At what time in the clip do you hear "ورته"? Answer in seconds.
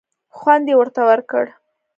0.77-1.01